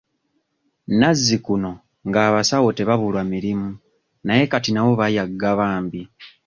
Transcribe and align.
Nazzikuno 0.99 1.71
nga 2.07 2.19
abasawo 2.27 2.69
tebabulwa 2.77 3.21
mirimu 3.33 3.69
naye 4.25 4.43
kati 4.51 4.69
nabo 4.71 4.91
bayagga 5.01 5.49
bambi. 5.59 6.01